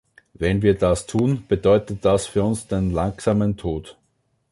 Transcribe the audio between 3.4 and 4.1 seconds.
Tod.